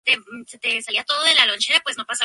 [0.01, 0.01] El río fluye alrededor del extremo sur de
[0.95, 2.19] la Sierra de los Mansos.